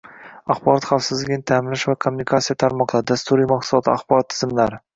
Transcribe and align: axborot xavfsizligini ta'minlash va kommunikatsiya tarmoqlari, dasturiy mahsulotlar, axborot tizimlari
axborot 0.53 0.87
xavfsizligini 0.91 1.43
ta'minlash 1.51 1.85
va 1.91 1.95
kommunikatsiya 2.07 2.57
tarmoqlari, 2.65 3.09
dasturiy 3.15 3.49
mahsulotlar, 3.55 3.97
axborot 4.01 4.33
tizimlari 4.35 4.85